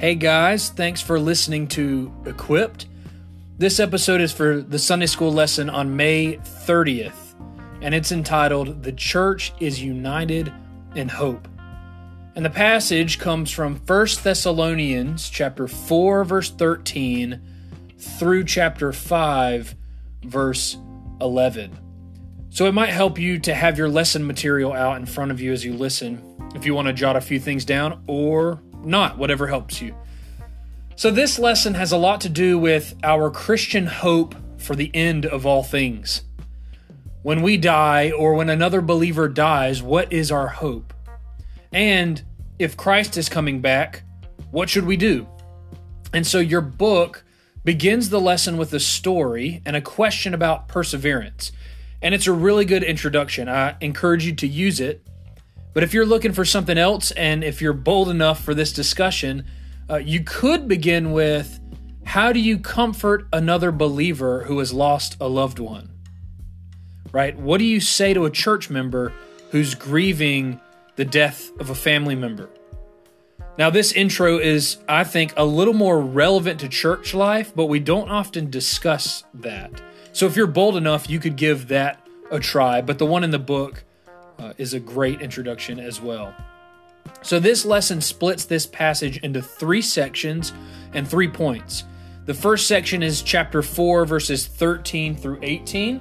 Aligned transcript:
Hey 0.00 0.14
guys, 0.14 0.70
thanks 0.70 1.02
for 1.02 1.20
listening 1.20 1.68
to 1.68 2.10
Equipped. 2.24 2.86
This 3.58 3.78
episode 3.78 4.22
is 4.22 4.32
for 4.32 4.62
the 4.62 4.78
Sunday 4.78 5.04
school 5.04 5.30
lesson 5.30 5.68
on 5.68 5.94
May 5.94 6.36
30th, 6.36 7.34
and 7.82 7.94
it's 7.94 8.10
entitled 8.10 8.82
The 8.82 8.92
Church 8.92 9.52
is 9.60 9.82
United 9.82 10.50
in 10.94 11.10
Hope. 11.10 11.46
And 12.34 12.42
the 12.42 12.48
passage 12.48 13.18
comes 13.18 13.50
from 13.50 13.76
1 13.76 14.06
Thessalonians 14.22 15.28
chapter 15.28 15.68
4 15.68 16.24
verse 16.24 16.48
13 16.50 17.38
through 17.98 18.44
chapter 18.44 18.94
5 18.94 19.74
verse 20.22 20.78
11. 21.20 21.78
So 22.48 22.64
it 22.64 22.72
might 22.72 22.88
help 22.88 23.18
you 23.18 23.38
to 23.40 23.54
have 23.54 23.76
your 23.76 23.90
lesson 23.90 24.26
material 24.26 24.72
out 24.72 24.96
in 24.96 25.04
front 25.04 25.30
of 25.30 25.42
you 25.42 25.52
as 25.52 25.62
you 25.62 25.74
listen 25.74 26.24
if 26.54 26.64
you 26.64 26.74
want 26.74 26.88
to 26.88 26.94
jot 26.94 27.16
a 27.16 27.20
few 27.20 27.38
things 27.38 27.66
down 27.66 28.02
or 28.06 28.62
not, 28.84 29.18
whatever 29.18 29.46
helps 29.46 29.80
you. 29.80 29.94
So, 30.96 31.10
this 31.10 31.38
lesson 31.38 31.74
has 31.74 31.92
a 31.92 31.96
lot 31.96 32.20
to 32.22 32.28
do 32.28 32.58
with 32.58 32.94
our 33.02 33.30
Christian 33.30 33.86
hope 33.86 34.34
for 34.58 34.76
the 34.76 34.90
end 34.94 35.24
of 35.24 35.46
all 35.46 35.62
things. 35.62 36.22
When 37.22 37.42
we 37.42 37.56
die 37.56 38.10
or 38.10 38.34
when 38.34 38.50
another 38.50 38.80
believer 38.80 39.28
dies, 39.28 39.82
what 39.82 40.12
is 40.12 40.30
our 40.30 40.48
hope? 40.48 40.92
And 41.72 42.22
if 42.58 42.76
Christ 42.76 43.16
is 43.16 43.28
coming 43.28 43.60
back, 43.60 44.02
what 44.50 44.68
should 44.68 44.84
we 44.84 44.96
do? 44.96 45.26
And 46.12 46.26
so, 46.26 46.38
your 46.38 46.60
book 46.60 47.24
begins 47.64 48.10
the 48.10 48.20
lesson 48.20 48.56
with 48.56 48.72
a 48.72 48.80
story 48.80 49.62
and 49.64 49.76
a 49.76 49.80
question 49.80 50.34
about 50.34 50.68
perseverance. 50.68 51.52
And 52.02 52.14
it's 52.14 52.26
a 52.26 52.32
really 52.32 52.64
good 52.64 52.82
introduction. 52.82 53.48
I 53.48 53.76
encourage 53.80 54.24
you 54.24 54.34
to 54.36 54.46
use 54.46 54.80
it 54.80 55.06
but 55.72 55.82
if 55.82 55.94
you're 55.94 56.06
looking 56.06 56.32
for 56.32 56.44
something 56.44 56.78
else, 56.78 57.10
and 57.12 57.44
if 57.44 57.60
you're 57.62 57.72
bold 57.72 58.08
enough 58.08 58.42
for 58.42 58.54
this 58.54 58.72
discussion, 58.72 59.44
uh, 59.88 59.96
you 59.96 60.22
could 60.22 60.68
begin 60.68 61.12
with 61.12 61.60
how 62.04 62.32
do 62.32 62.40
you 62.40 62.58
comfort 62.58 63.26
another 63.32 63.70
believer 63.70 64.44
who 64.44 64.58
has 64.58 64.72
lost 64.72 65.16
a 65.20 65.28
loved 65.28 65.58
one? 65.58 65.90
Right? 67.12 67.36
What 67.38 67.58
do 67.58 67.64
you 67.64 67.80
say 67.80 68.14
to 68.14 68.24
a 68.24 68.30
church 68.30 68.70
member 68.70 69.12
who's 69.50 69.74
grieving 69.74 70.60
the 70.96 71.04
death 71.04 71.50
of 71.60 71.70
a 71.70 71.74
family 71.74 72.14
member? 72.14 72.50
Now, 73.58 73.68
this 73.68 73.92
intro 73.92 74.38
is, 74.38 74.78
I 74.88 75.04
think, 75.04 75.34
a 75.36 75.44
little 75.44 75.74
more 75.74 76.00
relevant 76.00 76.60
to 76.60 76.68
church 76.68 77.14
life, 77.14 77.52
but 77.54 77.66
we 77.66 77.78
don't 77.78 78.08
often 78.08 78.48
discuss 78.48 79.24
that. 79.34 79.70
So 80.12 80.26
if 80.26 80.36
you're 80.36 80.46
bold 80.46 80.76
enough, 80.76 81.10
you 81.10 81.18
could 81.18 81.36
give 81.36 81.68
that 81.68 82.04
a 82.30 82.40
try. 82.40 82.80
But 82.80 82.98
the 82.98 83.06
one 83.06 83.22
in 83.22 83.30
the 83.30 83.38
book, 83.38 83.84
uh, 84.40 84.54
is 84.56 84.74
a 84.74 84.80
great 84.80 85.20
introduction 85.20 85.78
as 85.78 86.00
well. 86.00 86.34
So, 87.22 87.38
this 87.38 87.64
lesson 87.64 88.00
splits 88.00 88.44
this 88.44 88.66
passage 88.66 89.18
into 89.18 89.42
three 89.42 89.82
sections 89.82 90.52
and 90.92 91.06
three 91.06 91.28
points. 91.28 91.84
The 92.26 92.34
first 92.34 92.66
section 92.66 93.02
is 93.02 93.22
chapter 93.22 93.62
4, 93.62 94.04
verses 94.06 94.46
13 94.46 95.16
through 95.16 95.40
18. 95.42 96.00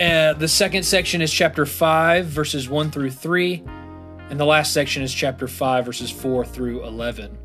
Uh, 0.00 0.32
the 0.34 0.48
second 0.48 0.82
section 0.82 1.22
is 1.22 1.32
chapter 1.32 1.66
5, 1.66 2.26
verses 2.26 2.68
1 2.68 2.90
through 2.90 3.10
3. 3.10 3.62
And 4.30 4.40
the 4.40 4.46
last 4.46 4.72
section 4.72 5.02
is 5.02 5.12
chapter 5.12 5.46
5, 5.46 5.84
verses 5.84 6.10
4 6.10 6.44
through 6.44 6.84
11. 6.84 7.36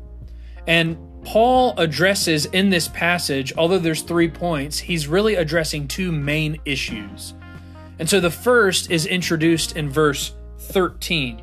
And 0.66 0.96
Paul 1.24 1.74
addresses 1.78 2.46
in 2.46 2.70
this 2.70 2.88
passage, 2.88 3.52
although 3.56 3.78
there's 3.78 4.02
three 4.02 4.28
points, 4.28 4.78
he's 4.78 5.06
really 5.06 5.34
addressing 5.34 5.86
two 5.86 6.12
main 6.12 6.58
issues. 6.64 7.34
And 7.98 8.08
so 8.08 8.20
the 8.20 8.30
first 8.30 8.90
is 8.90 9.06
introduced 9.06 9.76
in 9.76 9.88
verse 9.88 10.32
13 10.58 11.42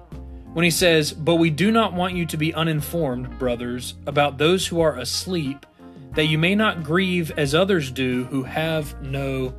when 0.54 0.64
he 0.64 0.72
says, 0.72 1.12
But 1.12 1.36
we 1.36 1.50
do 1.50 1.72
not 1.72 1.94
want 1.94 2.16
you 2.16 2.26
to 2.28 2.38
be 2.38 2.54
uninformed, 2.54 3.40
brothers, 3.40 3.96
about 4.06 4.38
those 4.38 4.68
who 4.68 4.80
are 4.82 4.98
asleep, 4.98 5.66
that 6.12 6.26
you 6.26 6.38
may 6.38 6.54
not 6.54 6.84
grieve 6.84 7.32
as 7.38 7.56
others 7.56 7.90
do 7.90 8.26
who 8.26 8.44
have 8.44 9.02
no 9.02 9.54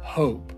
hope. 0.00 0.52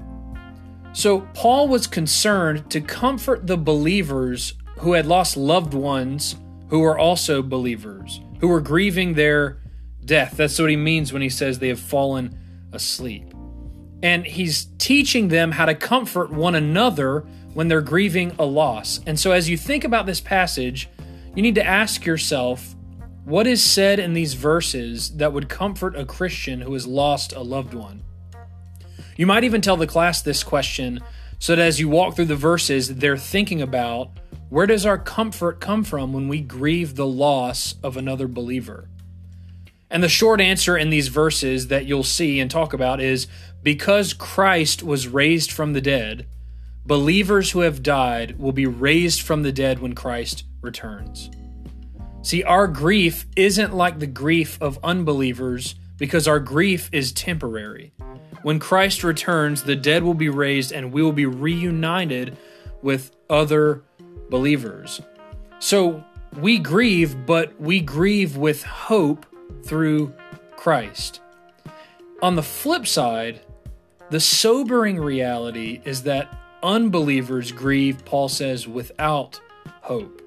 So 0.93 1.23
Paul 1.35 1.69
was 1.69 1.87
concerned 1.87 2.71
to 2.71 2.81
comfort 2.81 3.47
the 3.47 3.57
believers 3.57 4.55
who 4.79 4.93
had 4.93 5.07
lost 5.07 5.37
loved 5.37 5.73
ones 5.73 6.37
who 6.69 6.81
were 6.81 6.99
also 6.99 7.43
believers, 7.43 8.21
who 8.41 8.49
were 8.49 8.61
grieving 8.61 9.15
their 9.15 9.61
death. 10.05 10.37
That's 10.37 10.59
what 10.59 10.71
he 10.71 10.77
means 10.77 11.13
when 11.13 11.23
he 11.23 11.29
says 11.29 11.59
they 11.59 11.69
have 11.69 11.81
fallen 11.81 12.37
asleep 12.73 13.33
and 14.03 14.27
he's 14.27 14.67
teaching 14.79 15.29
them 15.29 15.53
how 15.53 15.67
to 15.67 15.75
comfort 15.75 16.31
one 16.31 16.55
another 16.55 17.21
when 17.55 17.69
they're 17.69 17.81
grieving 17.81 18.33
a 18.39 18.45
loss. 18.45 19.01
And 19.07 19.19
so, 19.19 19.33
as 19.33 19.49
you 19.49 19.57
think 19.57 19.85
about 19.85 20.07
this 20.07 20.21
passage, 20.21 20.89
you 21.35 21.43
need 21.43 21.55
to 21.57 21.67
ask 21.67 22.07
yourself 22.07 22.75
what 23.25 23.47
is 23.47 23.63
said 23.63 23.99
in 23.99 24.13
these 24.13 24.35
verses 24.35 25.17
that 25.17 25.33
would 25.33 25.49
comfort 25.49 25.95
a 25.95 26.05
Christian 26.05 26.61
who 26.63 26.73
has 26.73 26.87
lost 26.87 27.33
a 27.33 27.41
loved 27.41 27.75
one? 27.75 28.03
You 29.17 29.27
might 29.27 29.45
even 29.45 29.61
tell 29.61 29.77
the 29.77 29.87
class 29.87 30.23
this 30.23 30.43
question 30.43 31.01
so 31.39 31.55
that 31.55 31.63
as 31.63 31.79
you 31.79 31.89
walk 31.89 32.17
through 32.17 32.25
the 32.27 32.37
verses, 32.37 32.97
they're 32.97 33.17
thinking 33.17 33.63
about 33.63 34.11
where 34.49 34.67
does 34.67 34.85
our 34.85 34.99
comfort 34.99 35.61
come 35.61 35.85
from 35.85 36.13
when 36.13 36.27
we 36.27 36.41
grieve 36.41 36.97
the 36.97 37.07
loss 37.07 37.77
of 37.83 37.97
another 37.97 38.27
believer? 38.27 38.89
And 39.91 40.03
the 40.03 40.09
short 40.09 40.41
answer 40.41 40.77
in 40.77 40.91
these 40.91 41.09
verses 41.09 41.69
that 41.69 41.85
you'll 41.85 42.05
see 42.05 42.39
and 42.39 42.51
talk 42.51 42.73
about 42.73 43.01
is 43.01 43.27
because 43.63 44.13
Christ 44.13 44.83
was 44.83 45.09
raised 45.09 45.51
from 45.51 45.73
the 45.73 45.81
dead, 45.81 46.27
believers 46.87 47.51
who 47.51 47.61
have 47.61 47.83
died 47.83 48.39
will 48.39 48.53
be 48.53 48.67
raised 48.67 49.21
from 49.23 49.43
the 49.43 49.53
dead 49.53 49.81
when 49.81 49.95
Christ 49.95 50.45
returns. 50.61 51.31
See, 52.23 52.45
our 52.45 52.69
grief 52.69 53.27
isn't 53.35 53.75
like 53.75 53.99
the 53.99 54.07
grief 54.07 54.61
of 54.61 54.79
unbelievers 54.85 55.75
because 55.97 56.29
our 56.29 56.41
grief 56.41 56.89
is 56.93 57.13
temporary. 57.13 57.93
When 58.43 58.59
Christ 58.59 59.05
returns, 59.05 59.65
the 59.65 59.77
dead 59.77 60.03
will 60.03 60.15
be 60.15 60.29
raised 60.29 60.73
and 60.73 60.93
we 60.93 61.03
will 61.03 61.13
be 61.13 61.27
reunited 61.27 62.37
with 62.83 63.11
other 63.29 63.83
believers. 64.31 65.01
So 65.59 66.05
we 66.39 66.59
grieve, 66.59 67.27
but 67.27 67.61
we 67.61 67.81
grieve 67.81 68.37
with 68.37 68.63
hope 68.63 69.27
through 69.65 70.13
Christ. 70.57 71.21
On 72.23 72.37
the 72.37 72.43
flip 72.43 72.87
side, 72.87 73.41
the 74.11 74.21
sobering 74.21 74.99
reality 74.99 75.81
is 75.85 76.03
that 76.03 76.37
unbelievers 76.63 77.53
grieve, 77.53 78.05
Paul 78.05 78.29
says, 78.29 78.67
without 78.69 79.41
hope. 79.83 80.21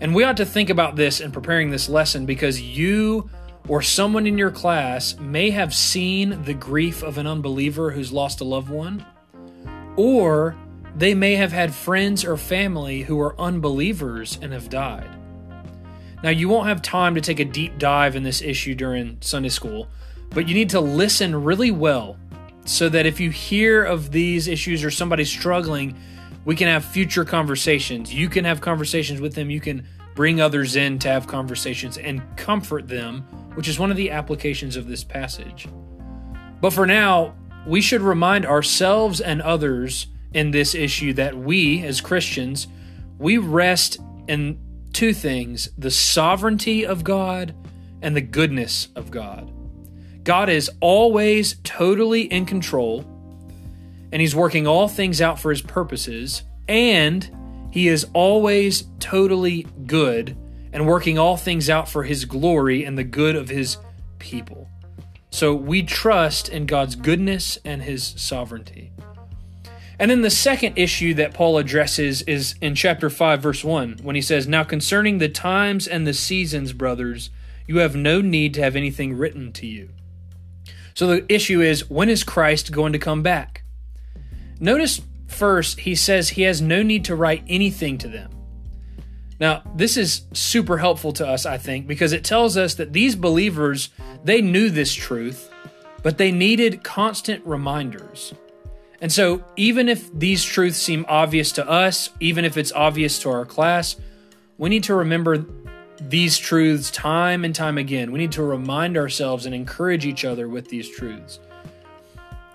And 0.00 0.14
we 0.14 0.24
ought 0.24 0.36
to 0.36 0.46
think 0.46 0.70
about 0.70 0.94
this 0.94 1.20
in 1.20 1.32
preparing 1.32 1.70
this 1.70 1.88
lesson 1.88 2.26
because 2.26 2.60
you 2.60 3.30
or 3.66 3.82
someone 3.82 4.26
in 4.26 4.38
your 4.38 4.50
class 4.50 5.18
may 5.18 5.50
have 5.50 5.74
seen 5.74 6.42
the 6.44 6.54
grief 6.54 7.02
of 7.02 7.18
an 7.18 7.26
unbeliever 7.26 7.90
who's 7.90 8.12
lost 8.12 8.40
a 8.40 8.44
loved 8.44 8.68
one, 8.68 9.04
or 9.96 10.56
they 10.94 11.14
may 11.14 11.34
have 11.34 11.52
had 11.52 11.74
friends 11.74 12.24
or 12.24 12.36
family 12.36 13.02
who 13.02 13.20
are 13.20 13.38
unbelievers 13.40 14.38
and 14.40 14.52
have 14.52 14.68
died. 14.68 15.15
Now, 16.22 16.30
you 16.30 16.48
won't 16.48 16.68
have 16.68 16.82
time 16.82 17.14
to 17.14 17.20
take 17.20 17.40
a 17.40 17.44
deep 17.44 17.78
dive 17.78 18.16
in 18.16 18.22
this 18.22 18.40
issue 18.42 18.74
during 18.74 19.18
Sunday 19.20 19.48
school, 19.48 19.88
but 20.30 20.48
you 20.48 20.54
need 20.54 20.70
to 20.70 20.80
listen 20.80 21.44
really 21.44 21.70
well 21.70 22.18
so 22.64 22.88
that 22.88 23.06
if 23.06 23.20
you 23.20 23.30
hear 23.30 23.84
of 23.84 24.10
these 24.10 24.48
issues 24.48 24.82
or 24.82 24.90
somebody 24.90 25.24
struggling, 25.24 25.96
we 26.44 26.56
can 26.56 26.68
have 26.68 26.84
future 26.84 27.24
conversations. 27.24 28.12
You 28.12 28.28
can 28.28 28.44
have 28.44 28.60
conversations 28.60 29.20
with 29.20 29.34
them. 29.34 29.50
You 29.50 29.60
can 29.60 29.86
bring 30.14 30.40
others 30.40 30.76
in 30.76 30.98
to 31.00 31.08
have 31.08 31.26
conversations 31.26 31.98
and 31.98 32.22
comfort 32.36 32.88
them, 32.88 33.22
which 33.54 33.68
is 33.68 33.78
one 33.78 33.90
of 33.90 33.96
the 33.96 34.10
applications 34.10 34.76
of 34.76 34.88
this 34.88 35.04
passage. 35.04 35.68
But 36.60 36.72
for 36.72 36.86
now, 36.86 37.34
we 37.66 37.80
should 37.80 38.00
remind 38.00 38.46
ourselves 38.46 39.20
and 39.20 39.42
others 39.42 40.06
in 40.32 40.50
this 40.50 40.74
issue 40.74 41.12
that 41.14 41.36
we, 41.36 41.82
as 41.84 42.00
Christians, 42.00 42.68
we 43.18 43.38
rest 43.38 43.98
in 44.28 44.58
two 44.96 45.12
things 45.12 45.68
the 45.76 45.90
sovereignty 45.90 46.86
of 46.86 47.04
God 47.04 47.54
and 48.00 48.16
the 48.16 48.20
goodness 48.22 48.88
of 48.96 49.10
God. 49.10 49.52
God 50.24 50.48
is 50.48 50.70
always 50.80 51.56
totally 51.64 52.22
in 52.22 52.46
control, 52.46 53.04
and 54.10 54.22
He's 54.22 54.34
working 54.34 54.66
all 54.66 54.88
things 54.88 55.20
out 55.20 55.38
for 55.38 55.50
His 55.50 55.60
purposes, 55.60 56.44
and 56.66 57.30
He 57.70 57.88
is 57.88 58.06
always 58.14 58.84
totally 58.98 59.66
good 59.84 60.34
and 60.72 60.86
working 60.86 61.18
all 61.18 61.36
things 61.36 61.68
out 61.68 61.90
for 61.90 62.04
His 62.04 62.24
glory 62.24 62.82
and 62.82 62.96
the 62.96 63.04
good 63.04 63.36
of 63.36 63.50
His 63.50 63.76
people. 64.18 64.66
So 65.28 65.54
we 65.54 65.82
trust 65.82 66.48
in 66.48 66.64
God's 66.64 66.96
goodness 66.96 67.58
and 67.66 67.82
His 67.82 68.14
sovereignty. 68.16 68.92
And 69.98 70.10
then 70.10 70.22
the 70.22 70.30
second 70.30 70.76
issue 70.76 71.14
that 71.14 71.32
Paul 71.32 71.56
addresses 71.56 72.22
is 72.22 72.54
in 72.60 72.74
chapter 72.74 73.08
5, 73.08 73.40
verse 73.40 73.64
1, 73.64 74.00
when 74.02 74.14
he 74.14 74.20
says, 74.20 74.46
Now 74.46 74.62
concerning 74.62 75.18
the 75.18 75.28
times 75.28 75.88
and 75.88 76.06
the 76.06 76.12
seasons, 76.12 76.72
brothers, 76.72 77.30
you 77.66 77.78
have 77.78 77.96
no 77.96 78.20
need 78.20 78.52
to 78.54 78.62
have 78.62 78.76
anything 78.76 79.16
written 79.16 79.52
to 79.52 79.66
you. 79.66 79.88
So 80.94 81.06
the 81.06 81.32
issue 81.32 81.60
is, 81.60 81.88
when 81.90 82.08
is 82.08 82.24
Christ 82.24 82.72
going 82.72 82.92
to 82.92 82.98
come 82.98 83.22
back? 83.22 83.62
Notice 84.60 85.00
first, 85.26 85.80
he 85.80 85.94
says 85.94 86.30
he 86.30 86.42
has 86.42 86.60
no 86.60 86.82
need 86.82 87.04
to 87.06 87.16
write 87.16 87.44
anything 87.48 87.98
to 87.98 88.08
them. 88.08 88.30
Now, 89.38 89.62
this 89.74 89.96
is 89.96 90.22
super 90.32 90.78
helpful 90.78 91.12
to 91.14 91.26
us, 91.26 91.44
I 91.44 91.58
think, 91.58 91.86
because 91.86 92.12
it 92.12 92.24
tells 92.24 92.56
us 92.56 92.74
that 92.74 92.94
these 92.94 93.16
believers, 93.16 93.90
they 94.24 94.40
knew 94.40 94.70
this 94.70 94.94
truth, 94.94 95.50
but 96.02 96.16
they 96.16 96.32
needed 96.32 96.82
constant 96.82 97.44
reminders. 97.44 98.32
And 99.00 99.12
so, 99.12 99.44
even 99.56 99.88
if 99.88 100.10
these 100.12 100.42
truths 100.42 100.78
seem 100.78 101.04
obvious 101.08 101.52
to 101.52 101.68
us, 101.68 102.10
even 102.20 102.44
if 102.44 102.56
it's 102.56 102.72
obvious 102.72 103.18
to 103.20 103.30
our 103.30 103.44
class, 103.44 103.96
we 104.58 104.70
need 104.70 104.84
to 104.84 104.94
remember 104.94 105.44
these 106.00 106.38
truths 106.38 106.90
time 106.90 107.44
and 107.44 107.54
time 107.54 107.78
again. 107.78 108.12
We 108.12 108.18
need 108.18 108.32
to 108.32 108.42
remind 108.42 108.96
ourselves 108.96 109.46
and 109.46 109.54
encourage 109.54 110.06
each 110.06 110.24
other 110.24 110.48
with 110.48 110.68
these 110.68 110.88
truths. 110.88 111.40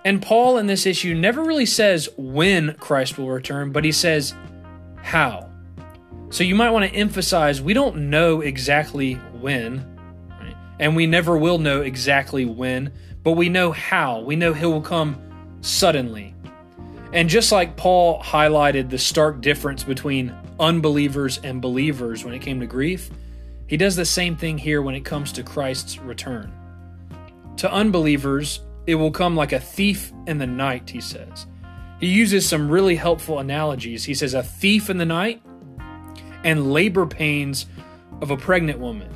And 0.04 0.20
Paul 0.20 0.58
in 0.58 0.66
this 0.66 0.84
issue 0.84 1.14
never 1.14 1.44
really 1.44 1.66
says 1.66 2.08
when 2.16 2.74
Christ 2.74 3.18
will 3.18 3.28
return, 3.28 3.70
but 3.70 3.84
he 3.84 3.92
says 3.92 4.34
how. 4.96 5.48
So 6.30 6.44
you 6.44 6.54
might 6.54 6.70
want 6.70 6.90
to 6.90 6.96
emphasize 6.96 7.62
we 7.62 7.74
don't 7.74 8.10
know 8.10 8.40
exactly 8.40 9.14
when, 9.14 9.84
right? 10.40 10.56
and 10.80 10.96
we 10.96 11.06
never 11.06 11.36
will 11.36 11.58
know 11.58 11.82
exactly 11.82 12.44
when, 12.44 12.92
but 13.22 13.32
we 13.32 13.48
know 13.48 13.70
how. 13.70 14.20
We 14.20 14.34
know 14.34 14.52
He 14.52 14.66
will 14.66 14.80
come 14.80 15.20
suddenly. 15.62 16.34
And 17.12 17.28
just 17.28 17.52
like 17.52 17.76
Paul 17.76 18.22
highlighted 18.22 18.90
the 18.90 18.98
stark 18.98 19.40
difference 19.40 19.84
between 19.84 20.34
unbelievers 20.60 21.40
and 21.42 21.62
believers 21.62 22.24
when 22.24 22.34
it 22.34 22.40
came 22.40 22.60
to 22.60 22.66
grief, 22.66 23.10
he 23.66 23.76
does 23.76 23.96
the 23.96 24.04
same 24.04 24.36
thing 24.36 24.58
here 24.58 24.82
when 24.82 24.94
it 24.94 25.04
comes 25.04 25.32
to 25.32 25.42
Christ's 25.42 25.98
return. 25.98 26.52
To 27.58 27.72
unbelievers, 27.72 28.60
it 28.86 28.96
will 28.96 29.10
come 29.10 29.36
like 29.36 29.52
a 29.52 29.60
thief 29.60 30.12
in 30.26 30.38
the 30.38 30.46
night, 30.46 30.90
he 30.90 31.00
says. 31.00 31.46
He 32.00 32.08
uses 32.08 32.48
some 32.48 32.68
really 32.68 32.96
helpful 32.96 33.38
analogies. 33.38 34.04
He 34.04 34.14
says, 34.14 34.34
a 34.34 34.42
thief 34.42 34.90
in 34.90 34.98
the 34.98 35.06
night 35.06 35.42
and 36.44 36.72
labor 36.72 37.06
pains 37.06 37.66
of 38.20 38.30
a 38.30 38.36
pregnant 38.36 38.78
woman. 38.78 39.08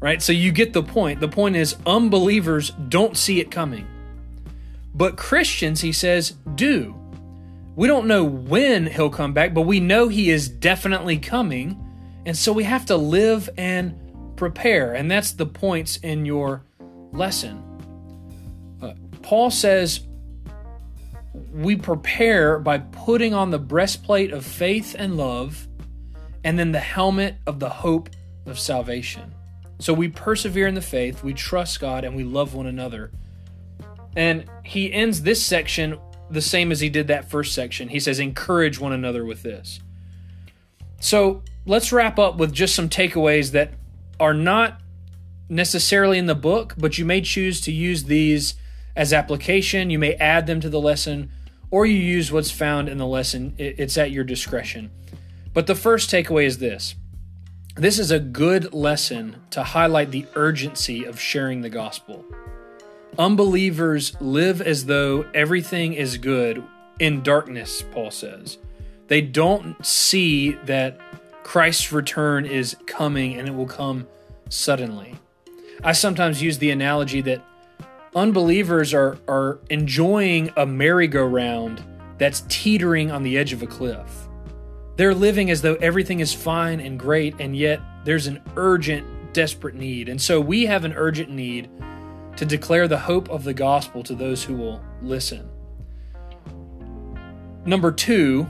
Right? 0.00 0.20
So 0.20 0.32
you 0.32 0.52
get 0.52 0.74
the 0.74 0.82
point. 0.82 1.20
The 1.20 1.28
point 1.28 1.56
is, 1.56 1.76
unbelievers 1.86 2.72
don't 2.88 3.16
see 3.16 3.40
it 3.40 3.50
coming. 3.50 3.86
But 4.94 5.16
Christians, 5.16 5.80
he 5.80 5.92
says, 5.92 6.34
do. 6.54 6.94
We 7.76 7.88
don't 7.88 8.06
know 8.06 8.22
when 8.24 8.86
he'll 8.86 9.10
come 9.10 9.32
back, 9.32 9.52
but 9.52 9.62
we 9.62 9.80
know 9.80 10.08
he 10.08 10.30
is 10.30 10.48
definitely 10.48 11.18
coming. 11.18 11.80
And 12.24 12.36
so 12.36 12.52
we 12.52 12.64
have 12.64 12.86
to 12.86 12.96
live 12.96 13.50
and 13.58 14.36
prepare. 14.36 14.94
And 14.94 15.10
that's 15.10 15.32
the 15.32 15.46
points 15.46 15.96
in 15.96 16.24
your 16.24 16.62
lesson. 17.12 17.62
Uh, 18.80 18.94
Paul 19.22 19.50
says 19.50 20.00
we 21.52 21.74
prepare 21.76 22.58
by 22.58 22.78
putting 22.78 23.34
on 23.34 23.50
the 23.50 23.58
breastplate 23.58 24.32
of 24.32 24.44
faith 24.44 24.94
and 24.96 25.16
love 25.16 25.66
and 26.44 26.58
then 26.58 26.72
the 26.72 26.80
helmet 26.80 27.36
of 27.46 27.58
the 27.58 27.68
hope 27.68 28.10
of 28.46 28.58
salvation. 28.58 29.34
So 29.80 29.92
we 29.92 30.08
persevere 30.08 30.68
in 30.68 30.74
the 30.74 30.80
faith, 30.80 31.24
we 31.24 31.34
trust 31.34 31.80
God, 31.80 32.04
and 32.04 32.14
we 32.14 32.22
love 32.22 32.54
one 32.54 32.66
another. 32.66 33.10
And 34.16 34.44
he 34.64 34.92
ends 34.92 35.22
this 35.22 35.44
section 35.44 35.98
the 36.30 36.40
same 36.40 36.72
as 36.72 36.80
he 36.80 36.88
did 36.88 37.08
that 37.08 37.30
first 37.30 37.54
section. 37.54 37.88
He 37.88 38.00
says, 38.00 38.18
encourage 38.18 38.78
one 38.78 38.92
another 38.92 39.24
with 39.24 39.42
this. 39.42 39.80
So 41.00 41.42
let's 41.66 41.92
wrap 41.92 42.18
up 42.18 42.36
with 42.36 42.52
just 42.52 42.74
some 42.74 42.88
takeaways 42.88 43.52
that 43.52 43.72
are 44.18 44.34
not 44.34 44.80
necessarily 45.48 46.18
in 46.18 46.26
the 46.26 46.34
book, 46.34 46.74
but 46.78 46.98
you 46.98 47.04
may 47.04 47.20
choose 47.20 47.60
to 47.62 47.72
use 47.72 48.04
these 48.04 48.54
as 48.96 49.12
application. 49.12 49.90
You 49.90 49.98
may 49.98 50.14
add 50.14 50.46
them 50.46 50.60
to 50.60 50.70
the 50.70 50.80
lesson, 50.80 51.30
or 51.70 51.84
you 51.84 51.96
use 51.96 52.32
what's 52.32 52.50
found 52.50 52.88
in 52.88 52.98
the 52.98 53.06
lesson. 53.06 53.54
It's 53.58 53.98
at 53.98 54.10
your 54.10 54.24
discretion. 54.24 54.90
But 55.52 55.66
the 55.66 55.74
first 55.74 56.10
takeaway 56.10 56.44
is 56.46 56.58
this 56.58 56.94
this 57.76 57.98
is 57.98 58.12
a 58.12 58.20
good 58.20 58.72
lesson 58.72 59.42
to 59.50 59.64
highlight 59.64 60.12
the 60.12 60.26
urgency 60.36 61.04
of 61.04 61.18
sharing 61.18 61.60
the 61.60 61.70
gospel. 61.70 62.24
Unbelievers 63.18 64.20
live 64.20 64.60
as 64.60 64.86
though 64.86 65.24
everything 65.34 65.94
is 65.94 66.18
good 66.18 66.64
in 66.98 67.22
darkness, 67.22 67.84
Paul 67.92 68.10
says. 68.10 68.58
They 69.06 69.20
don't 69.20 69.84
see 69.86 70.52
that 70.64 70.98
Christ's 71.44 71.92
return 71.92 72.44
is 72.44 72.76
coming 72.86 73.38
and 73.38 73.46
it 73.46 73.54
will 73.54 73.66
come 73.66 74.08
suddenly. 74.48 75.14
I 75.84 75.92
sometimes 75.92 76.42
use 76.42 76.58
the 76.58 76.70
analogy 76.70 77.20
that 77.20 77.44
unbelievers 78.16 78.92
are, 78.92 79.18
are 79.28 79.60
enjoying 79.70 80.50
a 80.56 80.66
merry-go-round 80.66 81.84
that's 82.18 82.44
teetering 82.48 83.12
on 83.12 83.22
the 83.22 83.38
edge 83.38 83.52
of 83.52 83.62
a 83.62 83.66
cliff. 83.66 84.28
They're 84.96 85.14
living 85.14 85.50
as 85.50 85.62
though 85.62 85.74
everything 85.76 86.20
is 86.20 86.32
fine 86.32 86.80
and 86.80 86.98
great, 86.98 87.34
and 87.38 87.56
yet 87.56 87.80
there's 88.04 88.26
an 88.26 88.40
urgent, 88.56 89.32
desperate 89.32 89.74
need. 89.74 90.08
And 90.08 90.20
so 90.20 90.40
we 90.40 90.66
have 90.66 90.84
an 90.84 90.94
urgent 90.94 91.30
need 91.30 91.68
to 92.36 92.44
declare 92.44 92.88
the 92.88 92.98
hope 92.98 93.28
of 93.30 93.44
the 93.44 93.54
gospel 93.54 94.02
to 94.02 94.14
those 94.14 94.42
who 94.42 94.54
will 94.54 94.82
listen. 95.02 95.48
Number 97.64 97.92
two, 97.92 98.48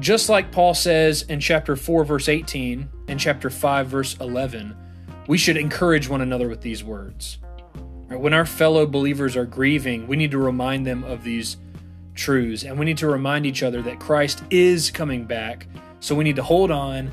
just 0.00 0.28
like 0.28 0.52
Paul 0.52 0.74
says 0.74 1.22
in 1.22 1.40
chapter 1.40 1.76
4, 1.76 2.04
verse 2.04 2.28
18, 2.28 2.88
and 3.08 3.20
chapter 3.20 3.50
5, 3.50 3.86
verse 3.86 4.16
11, 4.20 4.76
we 5.28 5.38
should 5.38 5.56
encourage 5.56 6.08
one 6.08 6.20
another 6.20 6.48
with 6.48 6.60
these 6.60 6.84
words. 6.84 7.38
When 8.08 8.34
our 8.34 8.46
fellow 8.46 8.86
believers 8.86 9.36
are 9.36 9.46
grieving, 9.46 10.06
we 10.06 10.16
need 10.16 10.30
to 10.30 10.38
remind 10.38 10.86
them 10.86 11.02
of 11.04 11.24
these 11.24 11.56
truths. 12.14 12.62
And 12.62 12.78
we 12.78 12.84
need 12.84 12.98
to 12.98 13.08
remind 13.08 13.46
each 13.46 13.62
other 13.62 13.82
that 13.82 13.98
Christ 13.98 14.42
is 14.50 14.90
coming 14.90 15.24
back. 15.24 15.66
So 16.00 16.14
we 16.14 16.24
need 16.24 16.36
to 16.36 16.42
hold 16.42 16.70
on 16.70 17.12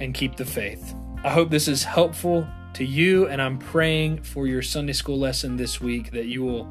and 0.00 0.12
keep 0.12 0.36
the 0.36 0.44
faith. 0.44 0.94
I 1.24 1.30
hope 1.30 1.50
this 1.50 1.68
is 1.68 1.84
helpful 1.84 2.46
to 2.74 2.84
you, 2.84 3.26
and 3.26 3.40
I'm 3.40 3.58
praying 3.58 4.22
for 4.22 4.46
your 4.46 4.62
Sunday 4.62 4.92
school 4.92 5.18
lesson 5.18 5.56
this 5.56 5.80
week 5.80 6.12
that 6.12 6.26
you 6.26 6.42
will 6.42 6.68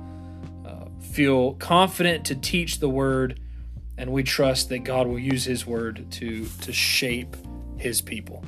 uh, 0.65 0.86
feel 1.00 1.53
confident 1.56 2.25
to 2.25 2.36
teach 2.36 2.80
the 2.80 2.89
word, 2.89 3.39
and 3.98 4.12
we 4.12 4.24
trust 4.24 4.69
that 4.69 4.80
God 4.80 5.07
will 5.07 5.19
use 5.19 5.44
His 5.45 5.65
word 5.65 6.06
to, 6.12 6.45
to 6.62 6.74
shape 6.74 7.36
His 7.77 8.01
people. 8.01 8.44